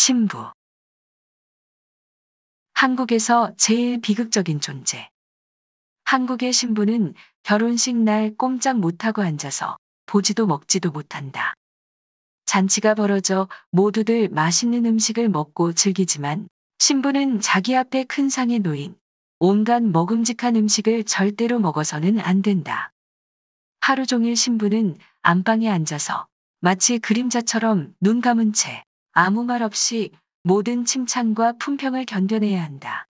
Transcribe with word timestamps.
신부. 0.00 0.52
한국에서 2.72 3.52
제일 3.56 4.00
비극적인 4.00 4.60
존재. 4.60 5.10
한국의 6.04 6.52
신부는 6.52 7.14
결혼식 7.42 7.96
날 7.96 8.32
꼼짝 8.36 8.78
못하고 8.78 9.22
앉아서 9.22 9.76
보지도 10.06 10.46
먹지도 10.46 10.92
못한다. 10.92 11.52
잔치가 12.46 12.94
벌어져 12.94 13.48
모두들 13.70 14.28
맛있는 14.28 14.86
음식을 14.86 15.28
먹고 15.28 15.72
즐기지만 15.72 16.48
신부는 16.78 17.40
자기 17.40 17.74
앞에 17.74 18.04
큰 18.04 18.28
상에 18.28 18.60
놓인 18.60 18.96
온갖 19.40 19.82
먹음직한 19.82 20.54
음식을 20.54 21.04
절대로 21.06 21.58
먹어서는 21.58 22.20
안 22.20 22.40
된다. 22.40 22.92
하루 23.80 24.06
종일 24.06 24.36
신부는 24.36 24.96
안방에 25.22 25.68
앉아서 25.68 26.28
마치 26.60 27.00
그림자처럼 27.00 27.96
눈 28.00 28.20
감은 28.20 28.52
채 28.52 28.84
아무 29.12 29.44
말 29.44 29.62
없이 29.62 30.12
모든 30.42 30.84
칭찬과 30.84 31.54
품평을 31.58 32.04
견뎌내야 32.04 32.62
한다. 32.62 33.06